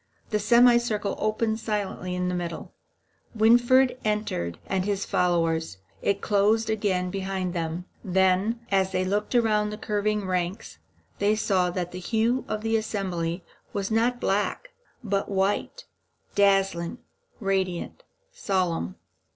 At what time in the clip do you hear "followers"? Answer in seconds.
5.05-5.77